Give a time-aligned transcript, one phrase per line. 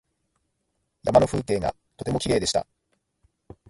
[1.03, 2.65] 山の風景がとてもきれいでした。